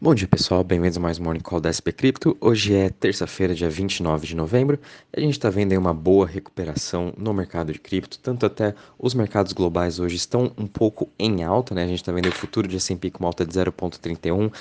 Bom 0.00 0.14
dia 0.14 0.28
pessoal, 0.28 0.62
bem-vindos 0.62 0.96
a 0.96 1.00
mais 1.00 1.18
um 1.18 1.24
Morning 1.24 1.40
Call 1.40 1.60
da 1.60 1.72
SP 1.74 1.90
Cripto. 1.90 2.36
Hoje 2.40 2.72
é 2.72 2.88
terça-feira, 2.88 3.52
dia 3.52 3.68
29 3.68 4.28
de 4.28 4.36
novembro, 4.36 4.78
e 5.12 5.18
a 5.18 5.20
gente 5.20 5.32
está 5.32 5.50
vendo 5.50 5.72
aí 5.72 5.78
uma 5.78 5.92
boa 5.92 6.24
recuperação 6.24 7.12
no 7.16 7.34
mercado 7.34 7.72
de 7.72 7.80
cripto, 7.80 8.16
tanto 8.20 8.46
até 8.46 8.76
os 8.96 9.12
mercados 9.12 9.52
globais 9.52 9.98
hoje 9.98 10.14
estão 10.14 10.52
um 10.56 10.68
pouco 10.68 11.08
em 11.18 11.42
alta, 11.42 11.74
né? 11.74 11.82
A 11.82 11.88
gente 11.88 11.98
está 11.98 12.12
vendo 12.12 12.28
o 12.28 12.32
futuro 12.32 12.68
de 12.68 12.76
S&P 12.76 13.10
com 13.10 13.24
uma 13.24 13.28
alta 13.28 13.44
de 13.44 13.52
0,31, 13.52 14.52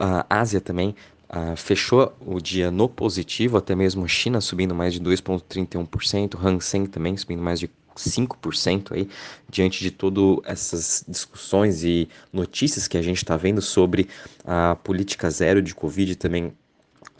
a 0.00 0.26
Ásia 0.28 0.60
também 0.60 0.96
fechou 1.56 2.12
o 2.26 2.40
dia 2.40 2.68
no 2.72 2.88
positivo, 2.88 3.56
até 3.56 3.76
mesmo 3.76 4.08
China 4.08 4.40
subindo 4.40 4.74
mais 4.74 4.94
de 4.94 5.00
2,31%, 5.00 6.44
Hang 6.44 6.62
Seng 6.62 6.88
também 6.88 7.16
subindo 7.16 7.40
mais 7.40 7.60
de 7.60 7.70
5% 7.96 8.92
aí, 8.92 9.08
diante 9.48 9.80
de 9.80 9.90
todas 9.90 10.38
essas 10.44 11.04
discussões 11.06 11.84
e 11.84 12.08
notícias 12.32 12.88
que 12.88 12.98
a 12.98 13.02
gente 13.02 13.18
está 13.18 13.36
vendo 13.36 13.60
sobre 13.60 14.08
a 14.44 14.76
política 14.76 15.30
zero 15.30 15.62
de 15.62 15.74
Covid 15.74 16.16
também 16.16 16.52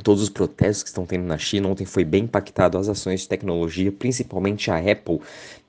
todos 0.03 0.23
os 0.23 0.29
protestos 0.29 0.83
que 0.83 0.89
estão 0.89 1.07
tendo 1.07 1.25
na 1.25 1.39
China. 1.39 1.69
Ontem 1.69 1.85
foi 1.85 2.05
bem 2.05 2.25
impactado 2.25 2.77
as 2.77 2.89
ações 2.89 3.21
de 3.21 3.29
tecnologia, 3.29 3.91
principalmente 3.93 4.71
a 4.71 4.79
Apple, 4.79 5.21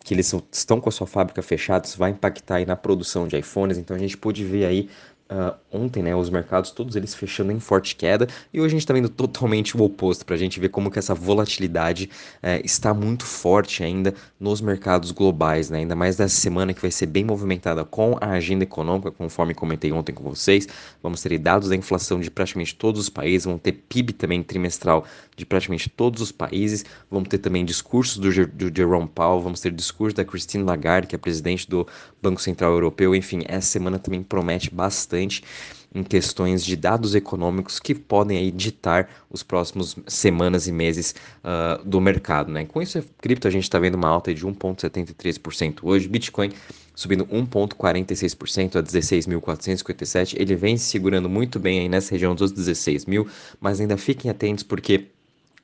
que 0.03 0.13
eles 0.13 0.33
estão 0.51 0.81
com 0.81 0.89
a 0.89 0.91
sua 0.91 1.07
fábrica 1.07 1.41
fechada, 1.41 1.85
isso 1.85 1.97
vai 1.97 2.11
impactar 2.11 2.55
aí 2.55 2.65
na 2.65 2.75
produção 2.75 3.27
de 3.27 3.37
iPhones. 3.37 3.77
Então 3.77 3.95
a 3.95 3.99
gente 3.99 4.17
pôde 4.17 4.43
ver 4.43 4.65
aí 4.65 4.89
uh, 5.29 5.55
ontem, 5.71 6.03
né, 6.03 6.15
os 6.15 6.29
mercados 6.29 6.71
todos 6.71 6.95
eles 6.95 7.13
fechando 7.13 7.51
em 7.51 7.59
forte 7.59 7.95
queda 7.95 8.27
e 8.53 8.59
hoje 8.59 8.67
a 8.67 8.69
gente 8.71 8.81
está 8.81 8.93
vendo 8.93 9.09
totalmente 9.09 9.77
o 9.77 9.81
oposto 9.81 10.25
para 10.25 10.35
a 10.35 10.37
gente 10.37 10.59
ver 10.59 10.69
como 10.69 10.91
que 10.91 10.99
essa 10.99 11.13
volatilidade 11.13 12.09
uh, 12.37 12.63
está 12.63 12.93
muito 12.93 13.25
forte 13.25 13.83
ainda 13.83 14.13
nos 14.39 14.61
mercados 14.61 15.11
globais, 15.11 15.69
né, 15.69 15.79
ainda 15.79 15.95
mais 15.95 16.17
nessa 16.17 16.35
semana 16.35 16.73
que 16.73 16.81
vai 16.81 16.91
ser 16.91 17.05
bem 17.05 17.23
movimentada 17.23 17.83
com 17.85 18.17
a 18.19 18.31
agenda 18.31 18.63
econômica, 18.63 19.11
conforme 19.11 19.53
comentei 19.53 19.91
ontem 19.91 20.13
com 20.13 20.23
vocês, 20.23 20.67
vamos 21.01 21.21
ter 21.21 21.37
dados 21.37 21.69
da 21.69 21.75
inflação 21.75 22.19
de 22.19 22.29
praticamente 22.29 22.75
todos 22.75 23.01
os 23.01 23.09
países, 23.09 23.45
vamos 23.45 23.61
ter 23.61 23.71
PIB 23.71 24.13
também 24.13 24.43
trimestral 24.43 25.05
de 25.35 25.45
praticamente 25.45 25.89
todos 25.89 26.21
os 26.21 26.31
países, 26.31 26.85
vamos 27.09 27.27
ter 27.27 27.39
também 27.39 27.65
discursos 27.65 28.17
do, 28.17 28.29
do 28.47 28.75
Jerome 28.75 29.07
Powell, 29.07 29.41
vamos 29.41 29.59
ter 29.59 29.71
discurso 29.71 30.15
da 30.15 30.23
Christine 30.23 30.63
Lagarde, 30.63 31.07
que 31.07 31.15
é 31.15 31.17
presidente 31.17 31.67
do 31.67 31.87
Banco 32.21 32.41
Central 32.41 32.71
Europeu, 32.71 33.15
enfim, 33.15 33.41
essa 33.47 33.67
semana 33.67 33.97
também 33.97 34.21
promete 34.21 34.73
bastante 34.73 35.12
em 35.95 36.03
questões 36.03 36.65
de 36.65 36.75
dados 36.75 37.13
econômicos 37.13 37.79
que 37.79 37.93
podem 37.93 38.37
aí 38.37 38.51
ditar 38.51 39.09
os 39.29 39.43
próximos 39.43 39.95
semanas 40.07 40.67
e 40.67 40.71
meses 40.71 41.13
uh, 41.43 41.83
do 41.85 42.01
mercado. 42.01 42.51
Né? 42.51 42.65
Com 42.65 42.81
isso, 42.81 42.97
a 42.97 43.03
cripto 43.21 43.47
a 43.47 43.51
gente 43.51 43.63
está 43.63 43.77
vendo 43.77 43.95
uma 43.95 44.07
alta 44.07 44.33
de 44.33 44.45
1,73% 44.45 45.79
hoje, 45.83 46.07
Bitcoin 46.07 46.51
subindo 46.95 47.25
1,46% 47.25 48.75
a 48.75 48.83
16.457. 48.83 50.35
Ele 50.37 50.55
vem 50.55 50.77
se 50.77 50.85
segurando 50.85 51.27
muito 51.27 51.59
bem 51.59 51.79
aí 51.79 51.89
nessa 51.89 52.11
região 52.11 52.35
dos 52.35 52.51
16 52.51 53.05
mil, 53.05 53.27
mas 53.59 53.79
ainda 53.79 53.97
fiquem 53.97 54.29
atentos 54.29 54.63
porque 54.63 55.07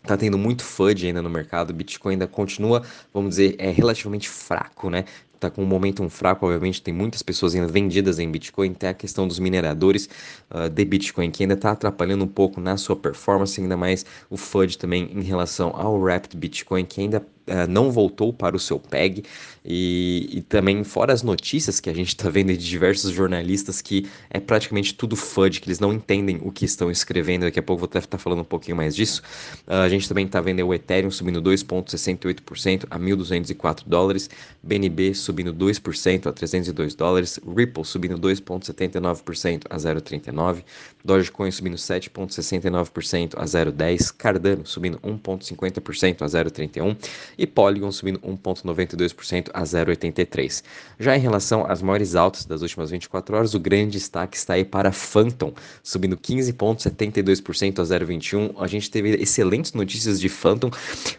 Tá 0.03 0.16
tendo 0.16 0.38
muito 0.38 0.64
FUD 0.64 1.08
ainda 1.08 1.22
no 1.22 1.30
mercado, 1.30 1.72
o 1.72 1.73
Bitcoin 1.73 2.14
ainda 2.14 2.25
continua, 2.25 2.83
vamos 3.14 3.31
dizer, 3.31 3.55
é 3.59 3.70
relativamente 3.70 4.30
fraco, 4.30 4.89
né? 4.89 5.03
Tá 5.40 5.50
com 5.50 5.64
um 5.64 5.66
momentum 5.66 6.09
fraco, 6.09 6.45
obviamente, 6.45 6.82
tem 6.82 6.94
muitas 6.94 7.22
pessoas 7.22 7.56
ainda 7.56 7.68
vendidas 7.68 8.20
em 8.20 8.30
Bitcoin, 8.30 8.73
tem 8.73 8.90
a 8.90 8.94
questão 8.94 9.28
dos 9.28 9.40
mineradores 9.40 10.09
uh, 10.52 10.70
de 10.70 10.84
Bitcoin, 10.84 11.32
que 11.32 11.44
ainda 11.44 11.54
está 11.54 11.72
atrapalhando 11.72 12.26
um 12.26 12.28
pouco 12.28 12.59
na 12.59 12.76
sua 12.76 12.95
performance, 12.95 13.60
ainda 13.60 13.78
mais 13.78 14.06
o 14.30 14.36
FUD 14.36 14.78
também 14.78 15.10
em 15.14 15.22
relação 15.22 15.72
ao 15.73 15.98
Wrapped 15.98 16.36
Bitcoin, 16.36 16.84
que 16.84 17.02
ainda 17.02 17.26
não 17.67 17.92
voltou 17.92 18.31
para 18.31 18.55
o 18.55 18.59
seu 18.59 18.80
PEG, 18.80 19.23
e, 19.64 20.30
e 20.31 20.42
também 20.42 20.83
fora 20.83 21.14
as 21.14 21.22
notícias 21.22 21.80
que 21.80 21.89
a 21.89 21.94
gente 21.94 22.09
está 22.09 22.30
vendo 22.30 22.52
de 22.52 22.58
diversos 22.58 23.11
jornalistas 23.11 23.81
que 23.81 24.09
é 24.30 24.39
praticamente 24.39 24.94
tudo 24.94 25.16
FUD, 25.16 25.59
que 25.59 25.67
eles 25.67 25.80
não 25.80 25.94
entendem 25.94 26.39
o 26.42 26.52
que 26.52 26.66
estão 26.66 26.89
escrevendo, 26.89 27.42
daqui 27.42 27.59
a 27.59 27.64
pouco 27.64 27.86
vou 27.86 28.00
estar 28.00 28.17
falando 28.17 28.42
um 28.42 28.45
pouquinho 28.45 28.77
mais 28.77 28.95
disso. 28.95 29.22
Uh, 29.67 29.73
a 29.73 29.89
gente 29.89 30.08
também 30.08 30.25
está 30.25 30.42
vendo 30.42 30.66
o 30.66 30.73
Ethereum 30.73 31.11
subindo 31.11 31.42
2,68% 31.42 32.88
a 32.89 32.97
1.204 32.97 33.83
dólares, 33.86 34.30
BNB 34.64 35.14
subindo 35.14 35.54
2% 35.54 36.27
a 36.27 36.31
302 36.31 36.95
dólares, 36.95 37.39
Ripple 37.55 37.86
subindo 37.86 38.17
2,79% 38.17 39.64
a 39.70 39.77
0,39, 39.77 40.64
Dogecoin 41.04 41.52
subindo 41.52 41.76
7,69% 41.76 43.33
a 43.37 43.45
0,10, 43.45 44.14
Cardano 44.17 44.66
subindo 44.66 44.98
1,50% 44.99 46.21
a 46.21 46.26
0,31 46.26 46.98
e 47.39 47.48
Polygon 47.48 47.92
subindo 47.92 48.20
1,92% 48.20 49.50
a 49.54 49.64
0,83. 49.64 50.61
Já 51.00 51.16
em 51.16 51.20
relação 51.22 51.66
às 51.66 51.82
maiores 51.82 52.14
altas 52.16 52.45
das 52.45 52.61
últimas 52.61 52.92
24 52.92 53.36
horas, 53.36 53.54
o 53.54 53.60
grande 53.60 53.92
destaque 53.92 54.36
está 54.36 54.55
aí 54.55 54.66
para 54.66 54.92
Phantom, 54.92 55.54
subindo 55.82 56.17
15,72% 56.17 57.80
a 57.80 57.83
0,21. 57.83 58.54
A 58.60 58.67
gente 58.67 58.92
teve 58.92 59.16
excelentes 59.16 59.72
notícias 59.73 60.20
de 60.20 60.28
Phantom, 60.28 60.70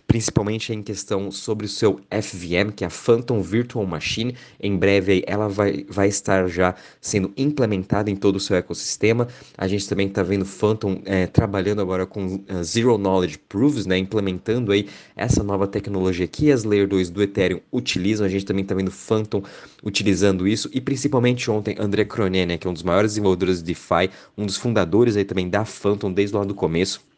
principalmente 0.06 0.72
em 0.74 0.82
questão 0.82 1.32
sobre 1.32 1.64
o 1.64 1.68
seu 1.68 2.00
FVM, 2.10 2.70
que 2.76 2.84
é 2.84 2.86
a 2.86 2.90
Phantom 2.90 3.40
Virtual 3.40 3.86
Machine. 3.86 4.36
Em 4.60 4.76
breve 4.76 5.24
ela 5.26 5.48
vai, 5.48 5.86
vai 5.88 6.08
estar 6.08 6.48
já 6.48 6.74
sendo 7.00 7.32
implementada 7.34 8.10
em 8.10 8.16
todo 8.16 8.36
o 8.36 8.40
seu 8.40 8.56
ecossistema. 8.56 9.26
A 9.56 9.66
gente 9.66 9.88
também 9.88 10.06
está 10.06 10.22
vendo 10.22 10.44
Phantom 10.44 11.00
é, 11.06 11.26
trabalhando 11.26 11.80
agora 11.80 12.04
com 12.04 12.26
uh, 12.26 12.62
Zero 12.62 12.98
Knowledge 12.98 13.38
Proofs, 13.38 13.86
né, 13.86 13.96
implementando 13.96 14.72
aí 14.72 14.86
essa 15.16 15.42
nova 15.42 15.66
tecnologia 15.66 16.09
que 16.26 16.50
as 16.50 16.64
Layer 16.64 16.88
2 16.88 17.10
do 17.10 17.22
Ethereum 17.22 17.60
utilizam. 17.72 18.26
A 18.26 18.28
gente 18.28 18.44
também 18.44 18.62
está 18.62 18.74
vendo 18.74 18.90
Phantom 18.90 19.42
utilizando 19.82 20.46
isso 20.46 20.70
e 20.72 20.80
principalmente 20.80 21.50
ontem 21.50 21.76
André 21.78 22.04
Cronin, 22.04 22.46
né, 22.46 22.58
que 22.58 22.66
é 22.66 22.70
um 22.70 22.74
dos 22.74 22.82
maiores 22.82 23.12
desenvolvedores 23.12 23.58
de 23.58 23.64
DeFi, 23.64 24.10
um 24.36 24.46
dos 24.46 24.56
fundadores 24.56 25.16
aí 25.16 25.24
também 25.24 25.48
da 25.48 25.64
Phantom 25.64 26.12
desde 26.12 26.36
lá 26.36 26.44
do 26.44 26.54
começo 26.54 27.09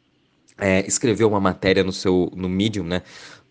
é, 0.59 0.87
escreveu 0.87 1.29
uma 1.29 1.41
matéria 1.41 1.83
no 1.83 1.93
seu 1.93 2.31
no 2.35 2.49
Medium, 2.49 2.85
né, 2.85 3.03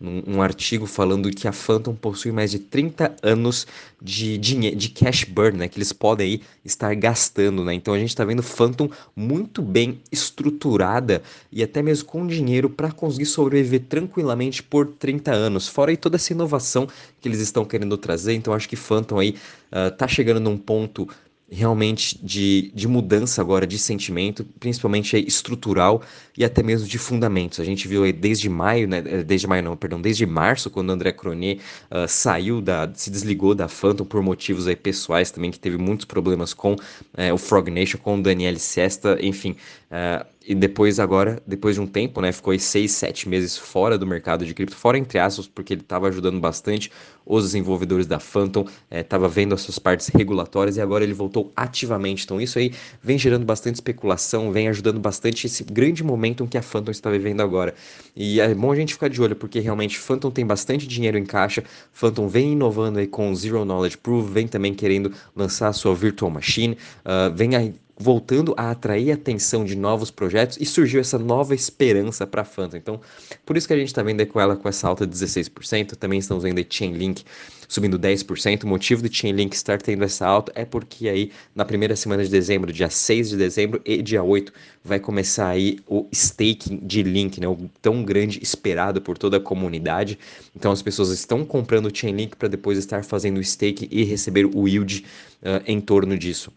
um, 0.02 0.36
um, 0.36 0.42
artigo 0.42 0.84
falando 0.84 1.30
que 1.30 1.46
a 1.46 1.52
Phantom 1.52 1.94
possui 1.94 2.32
mais 2.32 2.50
de 2.50 2.58
30 2.58 3.14
anos 3.22 3.66
de 4.00 4.36
dinheiro, 4.36 4.76
de 4.76 4.88
cash 4.88 5.24
burn, 5.24 5.56
né, 5.56 5.68
que 5.68 5.78
eles 5.78 5.92
podem 5.92 6.26
aí 6.26 6.42
estar 6.64 6.92
gastando, 6.94 7.64
né? 7.64 7.72
Então 7.72 7.94
a 7.94 7.98
gente 7.98 8.08
está 8.08 8.24
vendo 8.24 8.42
Phantom 8.42 8.90
muito 9.14 9.62
bem 9.62 10.00
estruturada 10.10 11.22
e 11.52 11.62
até 11.62 11.80
mesmo 11.82 12.08
com 12.08 12.26
dinheiro 12.26 12.68
para 12.68 12.90
conseguir 12.90 13.26
sobreviver 13.26 13.84
tranquilamente 13.88 14.62
por 14.62 14.86
30 14.86 15.32
anos. 15.32 15.68
Fora 15.68 15.92
aí 15.92 15.96
toda 15.96 16.16
essa 16.16 16.32
inovação 16.32 16.88
que 17.20 17.28
eles 17.28 17.38
estão 17.40 17.64
querendo 17.64 17.96
trazer, 17.96 18.34
então 18.34 18.52
acho 18.52 18.68
que 18.68 18.76
Phantom 18.76 19.18
aí 19.18 19.36
uh, 19.70 19.90
tá 19.96 20.08
chegando 20.08 20.40
num 20.40 20.58
ponto 20.58 21.08
realmente 21.52 22.18
de, 22.24 22.72
de 22.74 22.88
mudança 22.88 23.42
agora 23.42 23.66
de 23.66 23.78
sentimento, 23.78 24.42
principalmente 24.58 25.16
estrutural 25.18 26.02
e 26.36 26.44
até 26.44 26.62
mesmo 26.62 26.88
de 26.88 26.98
fundamentos. 26.98 27.60
A 27.60 27.64
gente 27.64 27.86
viu 27.86 28.04
aí 28.04 28.12
desde 28.12 28.48
maio, 28.48 28.88
né, 28.88 29.02
eh, 29.04 29.22
desde 29.22 29.46
maio 29.46 29.62
não, 29.62 29.76
perdão, 29.76 30.00
desde 30.00 30.24
março, 30.24 30.70
quando 30.70 30.90
André 30.90 31.12
Cronier 31.12 31.58
uh, 31.90 32.08
saiu 32.08 32.62
da, 32.62 32.90
se 32.94 33.10
desligou 33.10 33.54
da 33.54 33.68
Phantom 33.68 34.04
por 34.04 34.22
motivos 34.22 34.66
aí 34.66 34.74
pessoais 34.74 35.30
também, 35.30 35.50
que 35.50 35.58
teve 35.60 35.76
muitos 35.76 36.06
problemas 36.06 36.54
com 36.54 36.72
uh, 36.72 37.34
o 37.34 37.36
Frog 37.36 37.70
Nation, 37.70 37.98
com 37.98 38.18
o 38.18 38.22
Daniel 38.22 38.58
Sesta, 38.58 39.18
enfim, 39.20 39.54
uh, 39.90 40.24
e 40.46 40.54
depois 40.54 40.98
agora, 40.98 41.42
depois 41.46 41.76
de 41.76 41.80
um 41.80 41.86
tempo, 41.86 42.20
né, 42.20 42.32
ficou 42.32 42.52
aí 42.52 42.58
seis, 42.58 42.92
sete 42.92 43.28
meses 43.28 43.56
fora 43.56 43.96
do 43.96 44.06
mercado 44.06 44.44
de 44.44 44.52
cripto, 44.54 44.76
fora 44.76 44.98
entre 44.98 45.18
aspas, 45.18 45.46
porque 45.46 45.74
ele 45.74 45.82
estava 45.82 46.08
ajudando 46.08 46.40
bastante 46.40 46.90
os 47.24 47.44
desenvolvedores 47.44 48.06
da 48.06 48.18
Phantom, 48.18 48.66
estava 48.90 49.26
é, 49.26 49.28
vendo 49.28 49.54
as 49.54 49.60
suas 49.60 49.78
partes 49.78 50.08
regulatórias 50.08 50.76
e 50.76 50.80
agora 50.80 51.04
ele 51.04 51.14
voltou 51.14 51.52
ativamente. 51.54 52.24
Então 52.24 52.40
isso 52.40 52.58
aí 52.58 52.72
vem 53.02 53.16
gerando 53.16 53.44
bastante 53.44 53.76
especulação, 53.76 54.50
vem 54.50 54.68
ajudando 54.68 54.98
bastante 54.98 55.46
esse 55.46 55.62
grande 55.64 56.02
momento 56.02 56.46
que 56.46 56.58
a 56.58 56.62
Phantom 56.62 56.90
está 56.90 57.10
vivendo 57.10 57.40
agora. 57.40 57.74
E 58.16 58.40
é 58.40 58.54
bom 58.54 58.72
a 58.72 58.76
gente 58.76 58.94
ficar 58.94 59.08
de 59.08 59.22
olho, 59.22 59.36
porque 59.36 59.60
realmente 59.60 59.98
Phantom 59.98 60.30
tem 60.30 60.44
bastante 60.44 60.86
dinheiro 60.86 61.16
em 61.16 61.24
caixa, 61.24 61.62
Phantom 61.92 62.26
vem 62.26 62.52
inovando 62.52 62.98
aí 62.98 63.06
com 63.06 63.34
Zero 63.34 63.64
Knowledge 63.64 63.98
Proof, 63.98 64.28
vem 64.30 64.48
também 64.48 64.74
querendo 64.74 65.12
lançar 65.34 65.68
a 65.68 65.72
sua 65.72 65.94
Virtual 65.94 66.30
Machine, 66.30 66.76
uh, 67.04 67.32
vem 67.34 67.54
aí 67.54 67.74
voltando 67.96 68.54
a 68.56 68.70
atrair 68.70 69.10
a 69.10 69.14
atenção 69.14 69.64
de 69.64 69.76
novos 69.76 70.10
projetos 70.10 70.58
e 70.60 70.66
surgiu 70.66 71.00
essa 71.00 71.18
nova 71.18 71.54
esperança 71.54 72.26
para 72.26 72.42
a 72.42 72.44
Phantom. 72.44 72.76
Então, 72.76 73.00
por 73.44 73.56
isso 73.56 73.66
que 73.66 73.74
a 73.74 73.76
gente 73.76 73.88
está 73.88 74.02
vendo 74.02 74.26
com 74.26 74.40
ela 74.40 74.56
com 74.56 74.68
essa 74.68 74.88
alta 74.88 75.06
de 75.06 75.14
16%, 75.14 75.96
também 75.96 76.18
estamos 76.18 76.42
vendo 76.42 76.64
Chainlink 76.68 77.24
subindo 77.72 77.98
10%. 77.98 78.64
O 78.64 78.66
motivo 78.66 79.02
do 79.02 79.12
Chainlink 79.12 79.56
estar 79.56 79.80
tendo 79.80 80.04
essa 80.04 80.26
alta 80.26 80.52
é 80.54 80.64
porque 80.64 81.08
aí 81.08 81.32
na 81.54 81.64
primeira 81.64 81.96
semana 81.96 82.22
de 82.22 82.30
dezembro, 82.30 82.70
dia 82.70 82.90
6 82.90 83.30
de 83.30 83.36
dezembro 83.36 83.80
e 83.84 84.02
dia 84.02 84.22
8, 84.22 84.52
vai 84.84 85.00
começar 85.00 85.48
aí 85.48 85.78
o 85.86 86.06
staking 86.12 86.80
de 86.82 87.02
Link, 87.02 87.40
né? 87.40 87.48
O 87.48 87.70
tão 87.80 88.04
grande 88.04 88.40
esperado 88.42 89.00
por 89.00 89.16
toda 89.16 89.38
a 89.38 89.40
comunidade. 89.40 90.18
Então 90.54 90.70
as 90.70 90.82
pessoas 90.82 91.08
estão 91.10 91.46
comprando 91.46 91.86
o 91.86 91.96
Chainlink 91.96 92.36
para 92.36 92.48
depois 92.48 92.76
estar 92.76 93.04
fazendo 93.04 93.38
o 93.38 93.44
stake 93.44 93.88
e 93.90 94.04
receber 94.04 94.44
o 94.44 94.68
yield 94.68 95.04
uh, 95.42 95.62
em 95.66 95.80
torno 95.80 96.18
disso. 96.18 96.52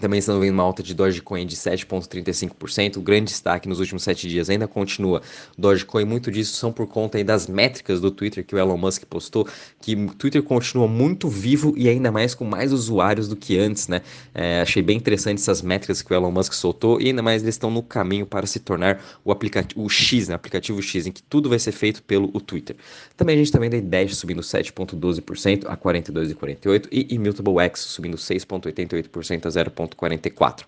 Também 0.00 0.18
estamos 0.18 0.40
vendo 0.40 0.54
uma 0.54 0.62
alta 0.62 0.82
de 0.82 0.94
Dogecoin 0.94 1.46
de 1.46 1.56
7,35%. 1.56 2.96
O 2.96 3.00
grande 3.00 3.26
destaque 3.26 3.68
nos 3.68 3.80
últimos 3.80 4.02
sete 4.02 4.28
dias 4.28 4.48
ainda 4.48 4.66
continua 4.66 5.22
Dogecoin. 5.58 6.04
Muito 6.04 6.30
disso 6.30 6.54
são 6.54 6.72
por 6.72 6.86
conta 6.86 7.22
das 7.22 7.46
métricas 7.46 8.00
do 8.00 8.10
Twitter 8.10 8.44
que 8.44 8.54
o 8.54 8.58
Elon 8.58 8.76
Musk 8.76 9.04
postou, 9.04 9.46
que 9.80 9.94
o 9.94 10.14
Twitter 10.14 10.42
continua 10.42 10.88
muito 10.88 11.28
vivo 11.28 11.74
e 11.76 11.88
ainda 11.88 12.10
mais 12.10 12.34
com 12.34 12.44
mais 12.44 12.72
usuários 12.72 13.28
do 13.28 13.36
que 13.36 13.58
antes, 13.58 13.88
né? 13.88 14.02
É, 14.34 14.60
achei 14.60 14.82
bem 14.82 14.96
interessante 14.96 15.38
essas 15.38 15.62
métricas 15.62 16.02
que 16.02 16.12
o 16.12 16.16
Elon 16.16 16.30
Musk 16.30 16.52
soltou 16.52 17.00
e 17.00 17.08
ainda 17.08 17.22
mais 17.22 17.42
eles 17.42 17.54
estão 17.54 17.70
no 17.70 17.82
caminho 17.82 18.26
para 18.26 18.46
se 18.46 18.60
tornar 18.60 19.02
o 19.24 19.30
aplicativo 19.30 19.80
o 19.80 19.88
X, 19.88 20.28
né? 20.28 20.34
aplicativo 20.34 20.82
X, 20.82 21.06
em 21.06 21.12
que 21.12 21.22
tudo 21.22 21.48
vai 21.48 21.58
ser 21.58 21.72
feito 21.72 22.02
pelo 22.02 22.30
o 22.32 22.40
Twitter. 22.40 22.76
Também 23.16 23.34
a 23.34 23.38
gente 23.38 23.56
vendo 23.58 23.76
a 23.76 23.80
Dash 23.80 24.16
subindo 24.16 24.40
7,12% 24.40 25.64
a 25.66 25.76
42,48% 25.76 26.88
e 26.90 27.14
Immutable 27.14 27.58
X 27.60 27.80
subindo 27.80 28.16
6,88% 28.16 29.46
a 29.46 29.50
0. 29.50 29.72
0,44. 29.96 30.64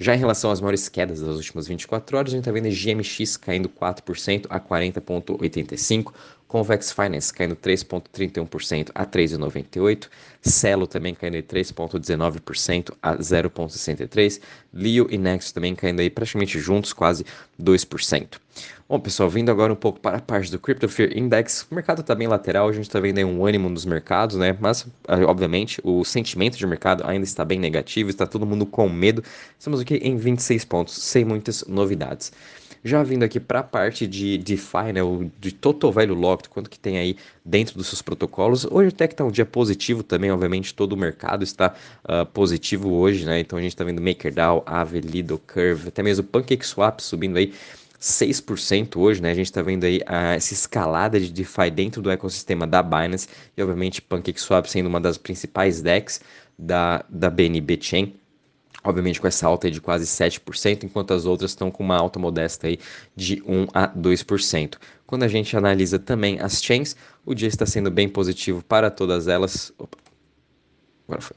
Já 0.00 0.14
em 0.14 0.18
relação 0.18 0.52
às 0.52 0.60
maiores 0.60 0.88
quedas 0.88 1.20
das 1.20 1.36
últimas 1.36 1.66
24 1.66 2.16
horas, 2.16 2.32
a 2.32 2.36
gente 2.36 2.48
está 2.48 2.52
vendo 2.52 2.68
GMX 2.70 3.36
caindo 3.36 3.68
4% 3.68 4.46
a 4.48 4.60
40,85%, 4.60 6.12
Convex 6.46 6.92
Finance 6.92 7.32
caindo 7.32 7.56
3,31% 7.56 8.90
a 8.94 9.04
3,98%, 9.04 10.08
Celo 10.40 10.86
também 10.86 11.14
caindo 11.14 11.36
3,19% 11.38 12.94
a 13.02 13.16
0,63%, 13.16 14.40
Leo 14.72 15.08
e 15.10 15.18
Nexo 15.18 15.52
também 15.52 15.74
caindo 15.74 15.98
aí 15.98 16.08
praticamente 16.08 16.60
juntos, 16.60 16.92
quase 16.92 17.26
2%. 17.60 18.38
Bom, 18.90 18.98
pessoal, 18.98 19.28
vindo 19.28 19.50
agora 19.50 19.70
um 19.70 19.76
pouco 19.76 20.00
para 20.00 20.16
a 20.16 20.20
parte 20.20 20.50
do 20.50 20.58
Crypto 20.58 20.88
Fear 20.88 21.10
Index, 21.14 21.66
o 21.70 21.74
mercado 21.74 22.00
está 22.00 22.14
bem 22.14 22.26
lateral, 22.26 22.70
a 22.70 22.72
gente 22.72 22.84
está 22.84 22.98
vendo 22.98 23.18
aí 23.18 23.24
um 23.24 23.44
ânimo 23.44 23.68
nos 23.68 23.84
mercados, 23.84 24.36
né? 24.36 24.56
Mas, 24.58 24.86
ah, 25.06 25.18
obviamente, 25.26 25.78
o 25.84 26.02
sentimento 26.06 26.56
de 26.56 26.66
mercado 26.66 27.04
ainda 27.06 27.24
está 27.24 27.44
bem 27.44 27.58
negativo, 27.58 28.08
está 28.08 28.26
todo 28.26 28.46
mundo 28.46 28.64
com 28.64 28.88
medo. 28.88 29.22
Estamos 29.58 29.80
aqui 29.80 29.96
em 29.96 30.16
26 30.16 30.64
pontos, 30.64 30.94
sem 30.94 31.22
muitas 31.22 31.66
novidades. 31.66 32.32
Já 32.82 33.02
vindo 33.02 33.24
aqui 33.24 33.38
para 33.38 33.58
a 33.58 33.62
parte 33.62 34.06
de 34.06 34.38
DeFi, 34.38 34.94
né, 34.94 35.02
o 35.02 35.30
de 35.38 35.52
Total 35.52 35.92
Value 35.92 36.14
Locked, 36.14 36.48
quanto 36.48 36.70
que 36.70 36.78
tem 36.78 36.96
aí 36.96 37.14
dentro 37.44 37.76
dos 37.76 37.88
seus 37.88 38.00
protocolos. 38.00 38.64
Hoje 38.64 38.88
até 38.88 39.06
que 39.06 39.12
está 39.12 39.22
um 39.22 39.30
dia 39.30 39.44
positivo 39.44 40.02
também, 40.02 40.30
obviamente 40.30 40.72
todo 40.72 40.94
o 40.94 40.96
mercado 40.96 41.44
está 41.44 41.74
uh, 42.04 42.24
positivo 42.24 42.94
hoje, 42.94 43.26
né? 43.26 43.40
Então 43.40 43.58
a 43.58 43.60
gente 43.62 43.72
está 43.72 43.84
vendo 43.84 44.00
MakerDAO, 44.00 44.62
Aave, 44.64 45.00
Lido, 45.00 45.38
Curve, 45.46 45.88
até 45.88 46.02
mesmo 46.02 46.24
PancakeSwap 46.24 47.00
subindo 47.02 47.36
aí 47.36 47.52
6% 48.00 48.96
hoje, 48.96 49.20
né? 49.20 49.30
A 49.30 49.34
gente 49.34 49.46
está 49.46 49.62
vendo 49.62 49.84
aí 49.84 50.00
essa 50.06 50.52
escalada 50.52 51.18
de 51.18 51.32
DeFi 51.32 51.70
dentro 51.70 52.00
do 52.00 52.10
ecossistema 52.10 52.66
da 52.66 52.82
Binance 52.82 53.28
e 53.56 53.62
obviamente 53.62 54.00
PancakeSwap 54.00 54.66
sendo 54.66 54.86
uma 54.86 55.00
das 55.00 55.18
principais 55.18 55.82
DEX 55.82 56.20
da, 56.58 57.04
da 57.08 57.28
BNB 57.28 57.78
Chain 57.80 58.14
obviamente 58.84 59.20
com 59.20 59.26
essa 59.26 59.46
alta 59.46 59.70
de 59.70 59.80
quase 59.80 60.04
7%, 60.06 60.84
enquanto 60.84 61.12
as 61.12 61.26
outras 61.26 61.50
estão 61.50 61.70
com 61.70 61.82
uma 61.82 61.96
alta 61.96 62.18
modesta 62.18 62.66
aí 62.66 62.78
de 63.14 63.42
1 63.46 63.66
a 63.74 63.88
2%. 63.88 64.76
Quando 65.06 65.22
a 65.24 65.28
gente 65.28 65.56
analisa 65.56 65.98
também 65.98 66.40
as 66.40 66.62
chains, 66.62 66.96
o 67.24 67.34
dia 67.34 67.48
está 67.48 67.66
sendo 67.66 67.90
bem 67.90 68.08
positivo 68.08 68.62
para 68.62 68.90
todas 68.90 69.28
elas. 69.28 69.72
Opa, 69.78 69.98
agora 71.06 71.20
foi. 71.20 71.36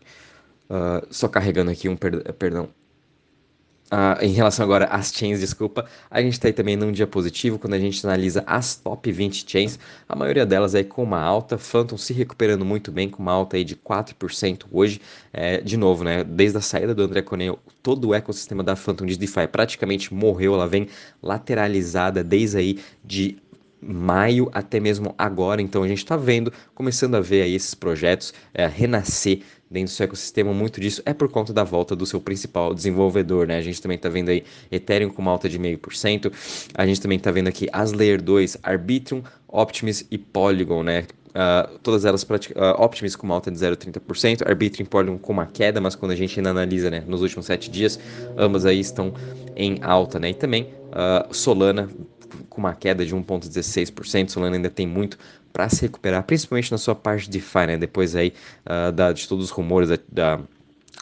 Uh, 0.70 1.08
só 1.10 1.28
carregando 1.28 1.72
aqui 1.72 1.90
um 1.90 1.98
per 1.98 2.34
perdão, 2.34 2.70
Uh, 3.92 4.24
em 4.24 4.32
relação 4.32 4.64
agora 4.64 4.86
às 4.86 5.12
chains, 5.12 5.42
desculpa, 5.42 5.86
a 6.10 6.22
gente 6.22 6.32
está 6.32 6.48
aí 6.48 6.54
também 6.54 6.78
num 6.78 6.94
dia 6.94 7.06
positivo 7.06 7.60
quando 7.60 7.74
a 7.74 7.80
gente 7.80 8.08
analisa 8.08 8.42
as 8.48 8.74
top 8.74 9.12
20 9.12 9.44
chains, 9.46 9.78
a 10.08 10.16
maioria 10.16 10.46
delas 10.46 10.74
aí 10.74 10.86
com 10.86 11.04
uma 11.04 11.20
alta, 11.20 11.58
Phantom 11.58 11.98
se 11.98 12.14
recuperando 12.14 12.64
muito 12.64 12.90
bem 12.90 13.10
com 13.10 13.22
uma 13.22 13.34
alta 13.34 13.58
aí 13.58 13.66
de 13.66 13.76
4% 13.76 14.64
hoje, 14.72 15.02
é, 15.34 15.60
de 15.60 15.76
novo, 15.76 16.06
né, 16.06 16.24
desde 16.24 16.58
a 16.58 16.62
saída 16.62 16.96
do 16.96 17.04
André 17.04 17.22
Conel, 17.22 17.60
todo 17.84 18.08
o 18.08 18.16
ecossistema 18.16 18.64
da 18.64 18.78
Phantom 18.78 19.06
de 19.06 19.18
DeFi 19.18 19.46
praticamente 19.52 20.14
morreu, 20.14 20.54
ela 20.54 20.70
vem 20.70 20.88
lateralizada 21.22 22.24
desde 22.24 22.58
aí 22.58 22.80
de 23.04 23.40
maio 23.82 24.50
até 24.54 24.80
mesmo 24.80 25.16
agora, 25.18 25.62
então 25.62 25.84
a 25.84 25.88
gente 25.88 26.00
está 26.00 26.16
vendo, 26.16 26.54
começando 26.76 27.16
a 27.16 27.22
ver 27.22 27.42
aí 27.44 27.56
esses 27.56 27.74
projetos 27.74 28.34
é, 28.54 28.68
renascer 28.68 29.42
dentro 29.72 29.94
do 29.94 29.96
seu 29.96 30.04
ecossistema, 30.04 30.54
muito 30.54 30.82
disso 30.82 31.02
é 31.06 31.14
por 31.14 31.30
conta 31.30 31.54
da 31.54 31.64
volta 31.64 31.96
do 31.96 32.06
seu 32.06 32.20
principal 32.20 32.74
desenvolvedor, 32.74 33.48
né? 33.48 33.58
A 33.58 33.62
gente 33.62 33.82
também 33.82 33.96
está 33.96 34.10
vendo 34.10 34.30
aí 34.30 34.44
Ethereum 34.70 35.10
com 35.10 35.22
uma 35.22 35.32
alta 35.32 35.48
de 35.48 35.58
0,5%, 35.58 36.32
a 36.74 36.86
gente 36.86 37.00
também 37.00 37.18
está 37.18 37.32
vendo 37.32 37.48
aqui 37.48 37.70
as 37.72 37.94
Layer 37.94 38.22
2, 38.22 38.58
Arbitrum, 38.62 39.24
Optimus 39.52 40.06
e 40.10 40.18
Polygon, 40.18 40.84
né? 40.84 41.06
Uh, 41.32 41.78
todas 41.80 42.04
elas, 42.04 42.24
uh, 42.24 42.28
Optimus 42.78 43.16
com 43.16 43.26
uma 43.26 43.36
alta 43.36 43.50
de 43.50 43.58
0,30%, 43.58 44.46
Arbitrum 44.46 44.84
e 44.84 44.86
Polygon 44.86 45.18
com 45.18 45.32
uma 45.32 45.46
queda, 45.46 45.80
mas 45.80 45.96
quando 45.96 46.12
a 46.12 46.16
gente 46.16 46.38
ainda 46.38 46.50
analisa, 46.50 46.90
né, 46.90 47.04
nos 47.08 47.22
últimos 47.22 47.46
7 47.46 47.70
dias, 47.72 47.98
ambas 48.38 48.66
aí 48.66 48.82
estão 48.82 49.14
em 49.56 49.80
alta, 49.82 50.20
né? 50.20 50.32
E 50.32 50.34
também 50.34 50.64
uh, 50.64 51.34
Solana 51.34 51.90
com 52.50 52.60
uma 52.60 52.74
queda 52.74 53.06
de 53.06 53.16
1,16%, 53.16 54.30
Solana 54.30 54.58
ainda 54.58 54.70
tem 54.70 54.86
muito 54.86 55.18
para 55.54 55.70
se 55.70 55.82
recuperar, 55.82 56.24
principalmente 56.24 56.72
na 56.72 56.78
sua 56.78 56.96
parte 56.96 57.26
de 57.26 57.40
DeFi, 57.40 57.68
né? 57.68 57.78
Depois 57.78 58.16
aí 58.16 58.34
uh, 58.66 58.92
da, 58.92 59.12
de 59.12 59.28
todos 59.28 59.46
os 59.46 59.52
rumores 59.52 59.90
da, 59.90 59.98
da, 60.12 60.40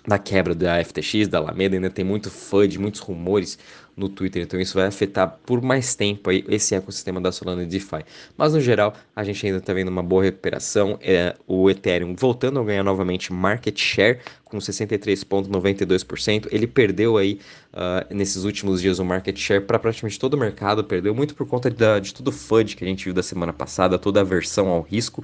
da, 0.07 0.19
quebra 0.19 0.54
da 0.54 0.84
FTX, 0.84 1.28
da 1.28 1.40
Alameda, 1.40 1.75
ainda 1.75 1.90
tem 1.90 2.06
muito 2.06 2.30
FUD, 2.30 2.78
muitos 2.80 3.02
rumores 3.02 3.57
no 4.00 4.07
Twitter, 4.07 4.42
então 4.42 4.60
isso 4.60 4.75
vai 4.75 4.88
afetar 4.88 5.38
por 5.46 5.62
mais 5.62 5.94
tempo 5.94 6.30
aí 6.30 6.44
esse 6.48 6.74
ecossistema 6.74 7.19
da 7.19 7.31
Solana 7.31 7.63
e 7.63 7.66
DeFi. 7.66 8.06
Mas 8.38 8.54
no 8.54 8.62
geral, 8.62 8.94
a 9.16 9.24
gente 9.24 9.46
ainda 9.46 9.60
está 9.60 9.74
vendo 9.74 9.90
uma 9.90 10.01
boa 10.01 10.24
recuperação, 10.24 10.98
é, 11.01 11.36
o 11.46 11.69
Ethereum 11.69 12.16
voltando 12.16 12.60
a 12.60 12.63
ganhar 12.63 12.84
novamente 12.84 13.34
market 13.34 13.78
share, 13.78 14.19
com 14.50 14.57
63,92%. 14.57 16.48
Ele 16.51 16.68
perdeu 16.68 17.18
aí 17.18 17.40
uh, 17.72 18.13
nesses 18.13 18.44
últimos 18.44 18.81
dias 18.81 19.00
o 19.00 19.06
market 19.06 19.38
share 19.38 19.63
para 19.63 19.78
praticamente 19.78 20.19
todo 20.19 20.34
o 20.34 20.38
mercado, 20.38 20.84
perdeu 20.84 21.13
muito 21.13 21.36
por 21.36 21.48
conta 21.48 21.69
da, 21.69 22.00
de 22.00 22.13
todo 22.13 22.30
o 22.30 22.31
FUD 22.31 22.75
que 22.75 22.84
a 22.84 22.88
gente 22.88 23.06
viu 23.06 23.13
da 23.13 23.24
semana 23.24 23.54
passada, 23.54 23.98
toda 23.98 24.19
a 24.19 24.24
aversão 24.24 24.68
ao 24.68 24.81
risco. 24.81 25.24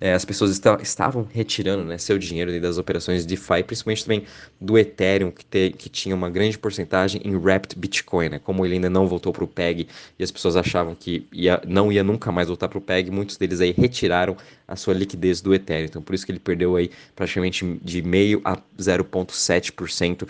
É, 0.00 0.12
as 0.12 0.24
pessoas 0.24 0.50
está, 0.50 0.78
estavam 0.82 1.26
retirando 1.32 1.84
né, 1.84 1.98
seu 1.98 2.18
dinheiro 2.18 2.60
das 2.60 2.78
operações 2.78 3.22
de 3.22 3.28
DeFi, 3.28 3.62
principalmente 3.64 4.04
também 4.04 4.24
do 4.60 4.78
Ethereum, 4.78 5.30
que, 5.30 5.44
te, 5.44 5.70
que 5.76 5.88
tinha 5.88 6.14
uma 6.14 6.28
grande 6.28 6.58
porcentagem 6.58 7.20
em 7.24 7.34
Wrapped 7.34 7.78
Bitcoin. 7.78 8.15
Né? 8.22 8.38
Como 8.38 8.64
ele 8.64 8.74
ainda 8.74 8.90
não 8.90 9.06
voltou 9.06 9.32
para 9.32 9.44
o 9.44 9.46
PEG 9.46 9.86
e 10.18 10.24
as 10.24 10.30
pessoas 10.30 10.56
achavam 10.56 10.94
que 10.94 11.26
ia, 11.32 11.60
não 11.66 11.92
ia 11.92 12.02
nunca 12.02 12.32
mais 12.32 12.48
voltar 12.48 12.68
para 12.68 12.78
o 12.78 12.80
PEG, 12.80 13.10
muitos 13.10 13.36
deles 13.36 13.60
aí 13.60 13.72
retiraram 13.76 14.36
a 14.66 14.76
sua 14.76 14.94
liquidez 14.94 15.40
do 15.40 15.54
Ethereum. 15.54 15.86
Então, 15.86 16.02
por 16.02 16.14
isso 16.14 16.24
que 16.24 16.32
ele 16.32 16.38
perdeu 16.38 16.76
aí 16.76 16.90
praticamente 17.14 17.78
de 17.82 18.02
meio 18.02 18.40
a 18.44 18.56
0,7% 18.78 20.28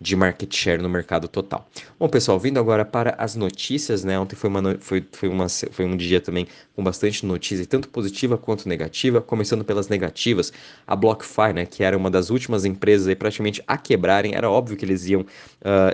de 0.00 0.14
market 0.14 0.54
share 0.54 0.80
no 0.80 0.88
mercado 0.88 1.26
total. 1.26 1.68
Bom, 1.98 2.08
pessoal, 2.08 2.38
vindo 2.38 2.58
agora 2.60 2.84
para 2.84 3.14
as 3.18 3.34
notícias, 3.34 4.04
né? 4.04 4.18
Ontem 4.18 4.36
foi, 4.36 4.48
uma, 4.48 4.76
foi, 4.80 5.04
foi, 5.10 5.28
uma, 5.28 5.48
foi 5.48 5.84
um 5.84 5.96
dia 5.96 6.20
também 6.20 6.46
com 6.76 6.84
bastante 6.84 7.26
notícia, 7.26 7.66
tanto 7.66 7.88
positiva 7.88 8.38
quanto 8.38 8.68
negativa. 8.68 9.20
Começando 9.20 9.64
pelas 9.64 9.88
negativas, 9.88 10.52
a 10.86 10.94
BlockFi, 10.94 11.52
né? 11.52 11.66
Que 11.66 11.82
era 11.82 11.96
uma 11.96 12.10
das 12.10 12.30
últimas 12.30 12.64
empresas 12.64 13.08
aí 13.08 13.16
praticamente 13.16 13.62
a 13.66 13.76
quebrarem. 13.76 14.34
Era 14.34 14.48
óbvio 14.48 14.76
que 14.76 14.84
eles 14.84 15.06
iam 15.06 15.22
uh, 15.22 15.26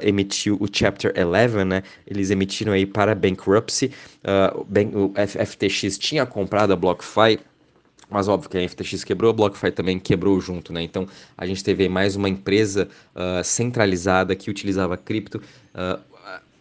emitir 0.03 0.53
o 0.53 0.69
Chapter 0.71 1.15
11, 1.17 1.65
né? 1.65 1.83
Eles 2.07 2.31
emitiram 2.31 2.73
aí 2.73 2.85
para 2.85 3.15
bankruptcy. 3.15 3.91
Uh, 4.23 5.07
o 5.07 5.13
FTX 5.47 5.97
tinha 5.97 6.27
comprado 6.27 6.73
a 6.73 6.77
BlockFi 6.77 7.39
mas 8.11 8.29
óbvio 8.29 8.51
que 8.51 8.59
a 8.59 8.69
FTX 8.69 9.05
quebrou, 9.05 9.31
a 9.31 9.35
BlockFi 9.35 9.71
também 9.71 9.99
quebrou 9.99 10.41
junto, 10.41 10.73
né? 10.73 10.83
Então 10.83 11.07
a 11.37 11.47
gente 11.47 11.63
teve 11.63 11.89
mais 11.89 12.17
uma 12.17 12.29
empresa 12.29 12.89
uh, 13.15 13.43
centralizada 13.45 14.35
que 14.35 14.51
utilizava 14.51 14.97
cripto 14.97 15.41
uh, 15.75 16.01